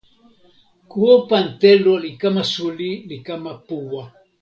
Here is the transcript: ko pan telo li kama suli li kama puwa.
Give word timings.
ko 0.91 1.05
pan 1.27 1.45
telo 1.61 1.93
li 2.03 2.11
kama 2.21 2.43
suli 2.53 2.91
li 3.09 3.17
kama 3.27 3.51
puwa. 3.67 4.03